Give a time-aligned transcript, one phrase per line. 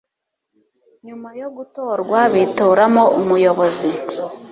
[1.05, 3.89] nyuma yo gutorwa bitoramo umuyobozi